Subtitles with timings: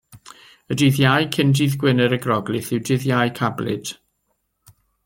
[0.75, 3.97] Y dydd Iau cyn dydd Gwener y Groglith yw Dydd Iau Cablyd.